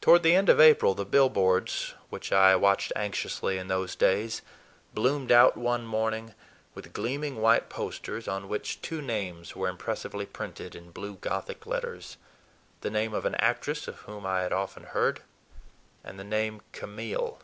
Toward 0.00 0.22
the 0.22 0.36
end 0.36 0.48
of 0.48 0.60
April, 0.60 0.94
the 0.94 1.04
billboards, 1.04 1.94
which 2.08 2.30
I 2.30 2.54
watched 2.54 2.92
anxiously 2.94 3.58
in 3.58 3.66
those 3.66 3.96
days, 3.96 4.42
bloomed 4.94 5.32
out 5.32 5.56
one 5.56 5.84
morning 5.84 6.34
with 6.72 6.92
gleaming 6.92 7.42
white 7.42 7.68
posters 7.68 8.28
on 8.28 8.48
which 8.48 8.80
two 8.80 9.02
names 9.02 9.56
were 9.56 9.66
impressively 9.68 10.24
printed 10.24 10.76
in 10.76 10.92
blue 10.92 11.16
Gothic 11.16 11.66
letters: 11.66 12.16
the 12.82 12.90
name 12.90 13.12
of 13.12 13.24
an 13.24 13.34
actress 13.40 13.88
of 13.88 13.96
whom 14.02 14.24
I 14.24 14.42
had 14.42 14.52
often 14.52 14.84
heard, 14.84 15.20
and 16.04 16.16
the 16.16 16.22
name 16.22 16.60
"Camille." 16.70 17.40